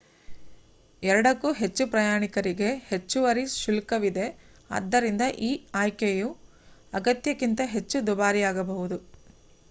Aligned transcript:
2 1.03 1.31
ಕ್ಕೂ 1.33 1.49
ಹೆಚ್ಚು 1.57 1.83
ಪ್ರಯಾಣಿಕರಿಗೆ 1.87 2.69
ಹೆಚ್ಚುವರಿ 2.87 3.43
ಶುಲ್ಕವಿದೆ 3.55 4.25
ಆದ್ದರಿಂದ 4.69 5.21
ಈ 5.41 5.51
ಆಯ್ಕೆಯು 5.75 6.29
ಅಗತ್ಯಕ್ಕಿಂತ 6.93 7.61
ಹೆಚ್ಚು 7.75 7.99
ದುಬಾರಿಯಾಗಬಹುದು 8.07 8.99